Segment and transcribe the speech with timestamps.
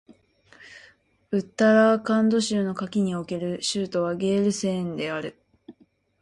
[1.29, 5.37] ウッタラーカンド州の夏季における州都はゲールセーンである